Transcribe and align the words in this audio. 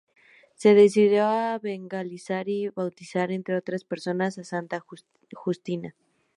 Se 0.55 0.73
dedicó 0.73 1.21
a 1.21 1.59
evangelizar 1.63 2.49
y 2.49 2.65
a 2.65 2.71
bautizar, 2.71 3.31
entre 3.31 3.55
otras 3.55 3.83
personas, 3.83 4.39
a 4.39 4.43
santa 4.43 4.83
Justina. 5.35 5.93